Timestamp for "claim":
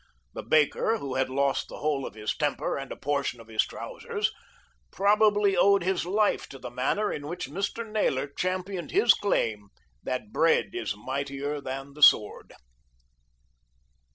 9.13-9.69